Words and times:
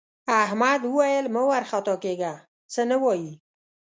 احمد 0.43 0.81
وویل 0.85 1.25
مه 1.35 1.41
وارخطا 1.49 1.95
کېږه 2.03 2.33
څه 2.73 2.81
نه 2.89 2.95
وايي. 3.03 3.31